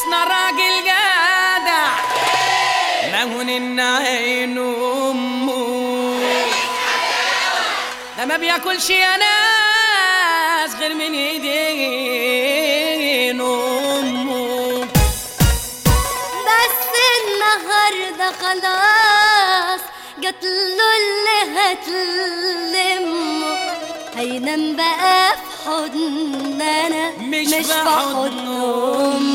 [0.00, 1.86] حسنا راجل جدع
[3.12, 6.20] مهون النعين أمه.
[8.18, 12.60] ده ما بياكلش يا ناس غير من ايدين
[13.40, 14.80] أمه.
[16.46, 16.80] بس
[17.20, 19.80] النهارده خلاص
[20.18, 23.56] جات له اللي هتلمه
[24.16, 29.29] هينام بقى في حضننا مش, مش في حضن امه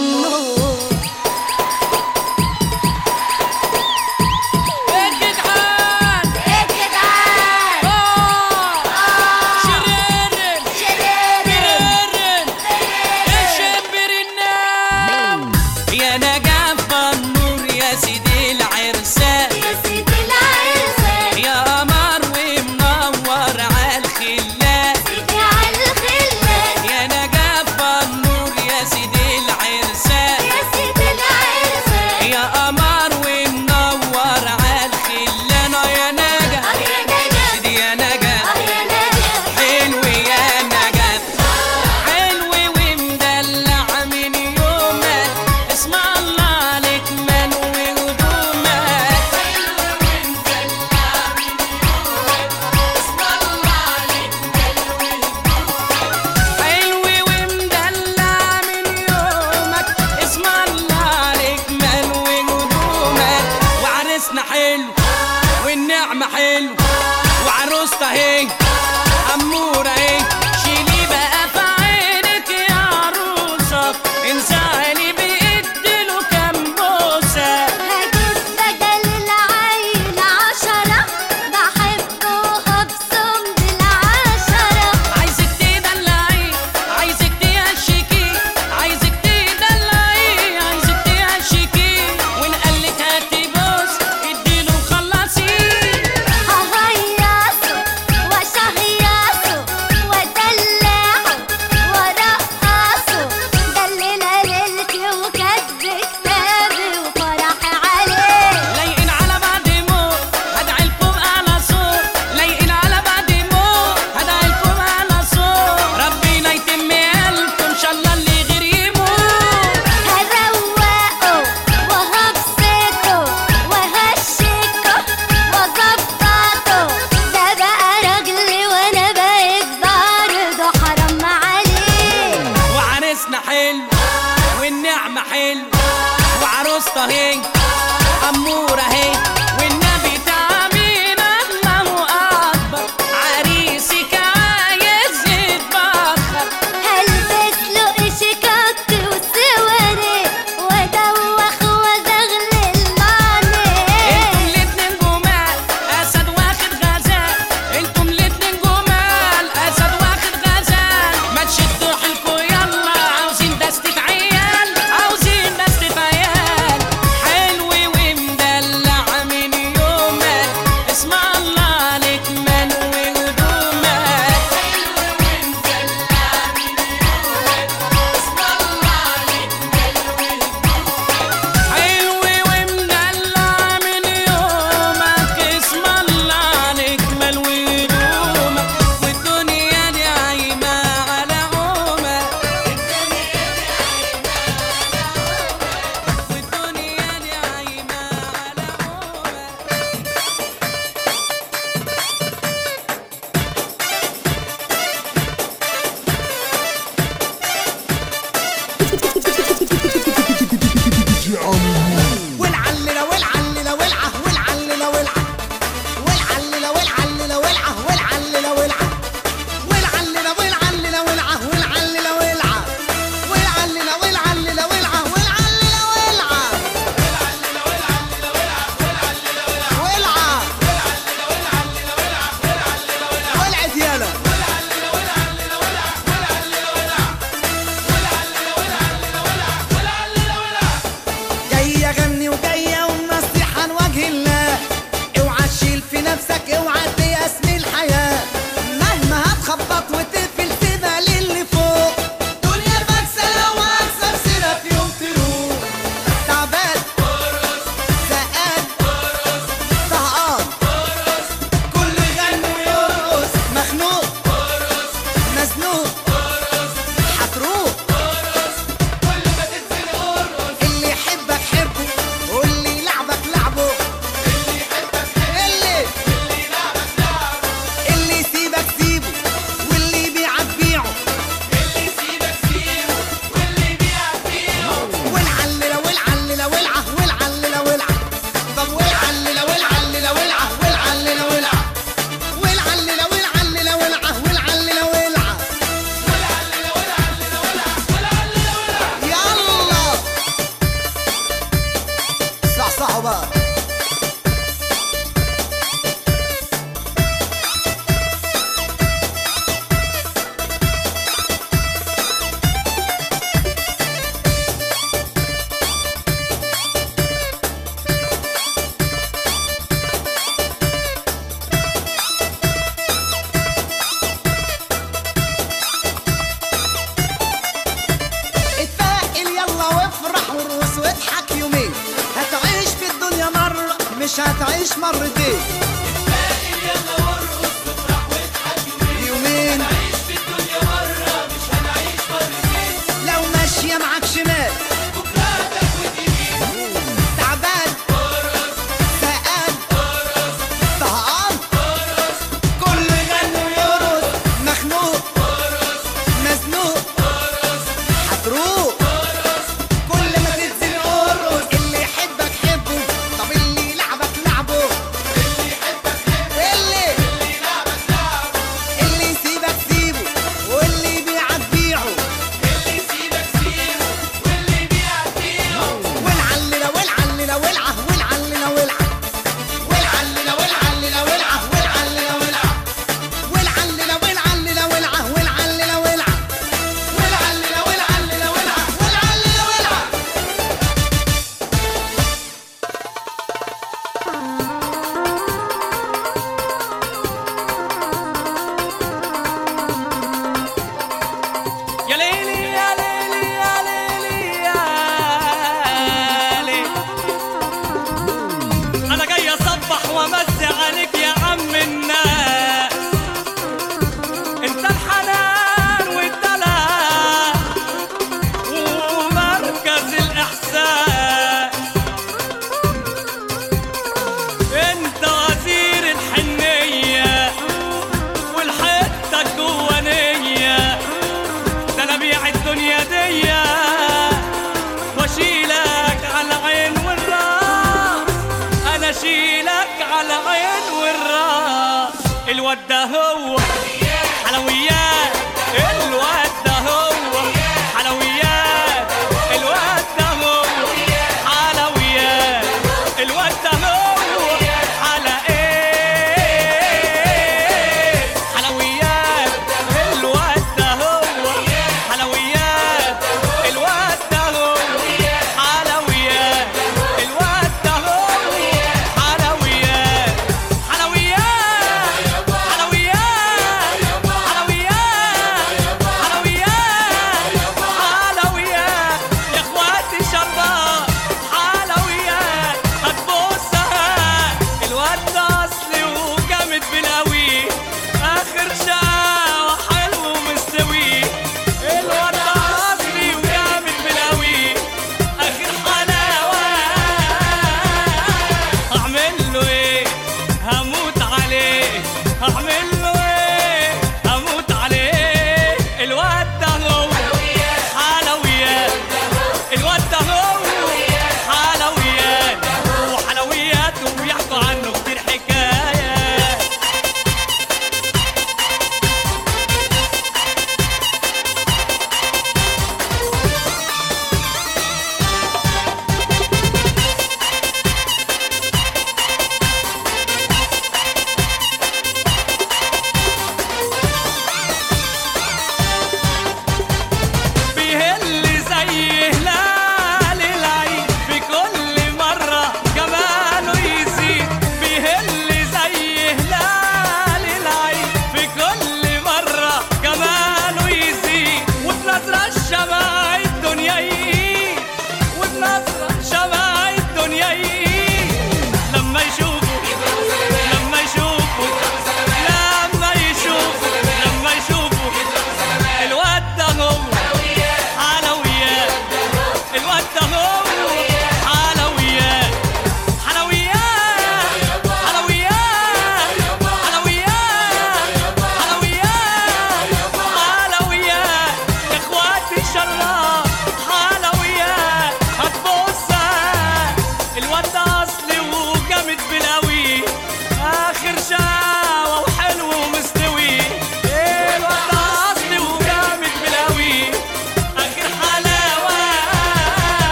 [138.28, 138.75] amor.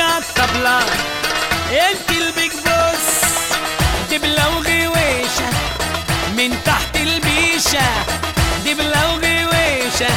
[0.00, 0.78] عالطبلة
[1.72, 3.06] انت البيج بوس؟
[4.10, 5.48] دبلة وغويشة
[6.36, 7.86] من تحت البيشة.
[8.66, 10.14] دبلة وغويشة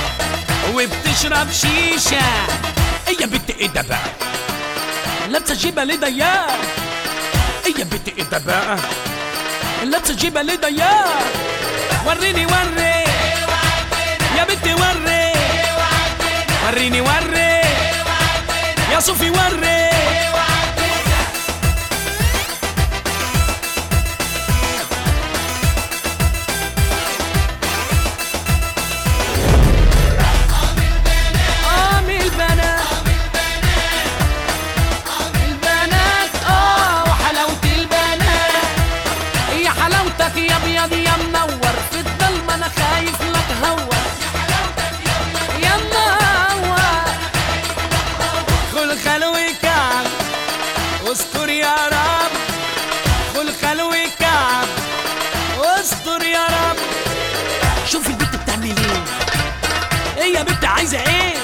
[0.74, 2.26] وبتشرب شيشة.
[3.08, 4.00] إيه يا بنت إيه ده بقى
[5.30, 6.26] لابسة جيبة ليه ضيق
[7.66, 8.78] إيه يا بنت إيه ده بقى
[9.84, 10.86] لابسة جيبة ليه ضيق
[12.06, 13.04] وريني وري.
[14.38, 15.32] يا بنتي وري.
[16.68, 17.49] وريني وري.
[19.00, 19.30] يا صوفي
[60.94, 61.39] يا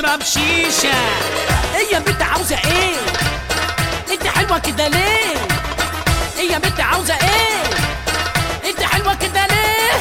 [0.00, 0.94] وبتشرب شيشة.
[1.76, 2.96] إيه يا بنت عاوزة إيه؟
[4.12, 5.34] إنت حلوة كده ليه؟
[6.38, 7.62] إيه يا بنت عاوزة إيه؟
[8.70, 9.92] إنت حلوة كده ليه؟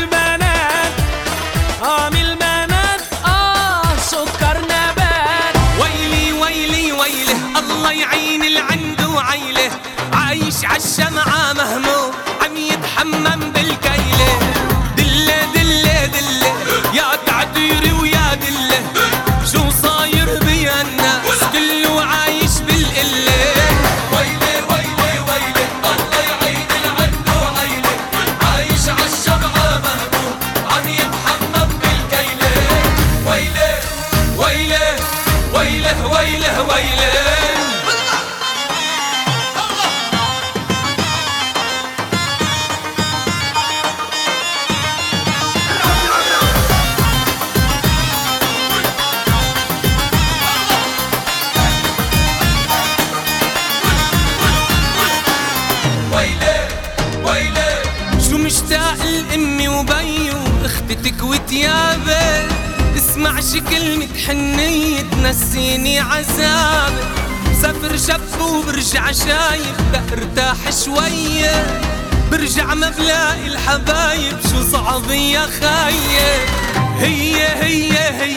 [0.00, 0.92] البنات
[1.82, 5.54] عامل بنات آه سكر نبات.
[5.80, 6.32] ويلي
[7.58, 9.70] الله يعين اللي عنده عيلة.
[10.12, 12.12] عايش عالشمعة مهموم.
[69.26, 71.80] شايف بارتاح شوية.
[72.30, 76.46] برجع ما بلاقي الحبايب شو صعب يا خاية.
[76.98, 78.33] هي هي هي.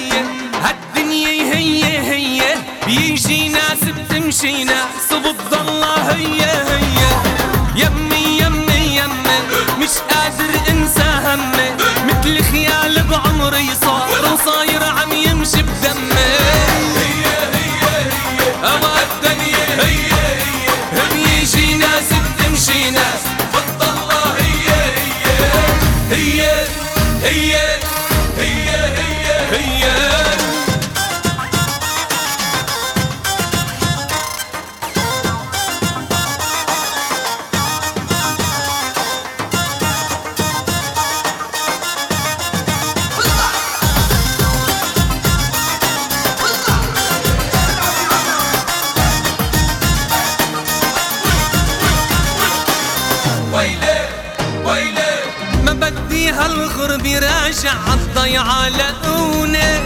[55.98, 59.80] بدي هالغرب يراجع عالضيعة لقوني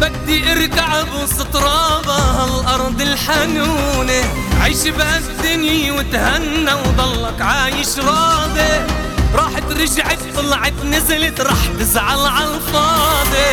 [0.00, 4.22] بدي أرجع بوسط ترابها هالأرض الحنونة.
[4.60, 8.86] عيش بهالدنيا وتهنى وضلك عايش راضي.
[9.34, 13.52] راحت رجعت طلعت نزلت رح تزعل عالفاضي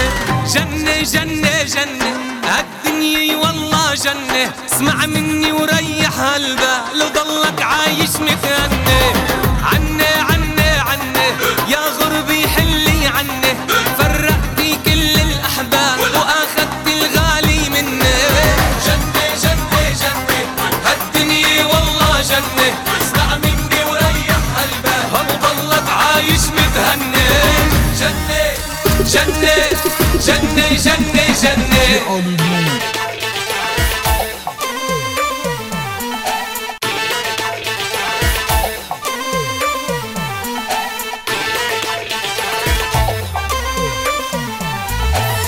[0.54, 2.14] جنة جنة جنة
[2.46, 4.54] هالدنيا والله جنة.
[4.72, 9.14] اسمع مني وريح هالبال وضلك عايش مكاني
[9.64, 10.19] عني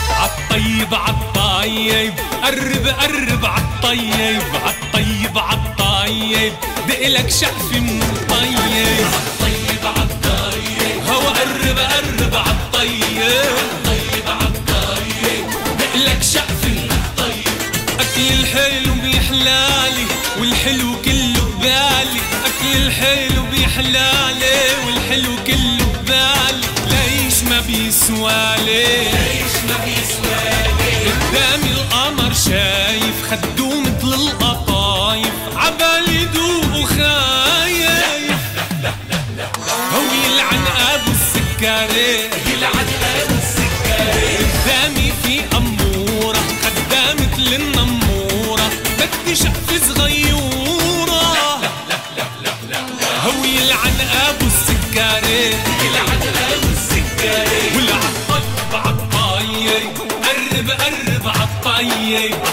[0.09, 6.53] عالطيب عالطيب قرب قرب عالطيب عالطيب عالطيب
[6.87, 13.60] دقلك شقف من الطيب عالطيب عالطيب هو قرب قرب عالطيب
[20.61, 22.21] والحلو كله ببالي.
[22.45, 26.67] أكل الحلو بيحلالي والحلو كله ببالي.
[26.87, 30.71] ليش ما بيسوالي ليش ما بيسوالي
[31.05, 35.33] قدامي القمر شايف خدو مثل القطايف.
[35.55, 38.31] عبالي دوب وخايف.
[39.93, 42.00] هو يلعن أبو السكري
[62.11, 62.50] 98.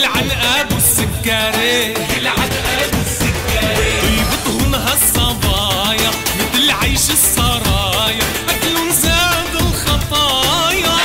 [0.00, 2.50] هو يلعن ابو السكري يلعن
[2.82, 8.24] ابو السكري طيبتهن هالصبايا مثل عيش السرايا.
[8.48, 10.96] اكلهم زاد الخطايا.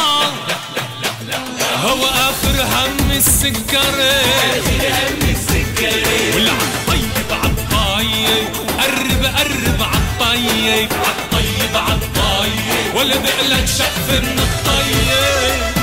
[1.84, 4.22] هو آخر هم السكري.
[4.56, 8.48] اخر هم السكري والعطيب عالطيب
[8.80, 15.75] قرب قرب عالطيب عالطيب عالطيب ولا بقلك شقف من الطيب